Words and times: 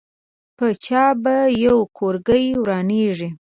په 0.57 0.67
چا 0.85 1.05
به 1.23 1.35
یو 1.65 1.77
کورګۍ 1.97 2.45
ورانېږي. 2.61 3.29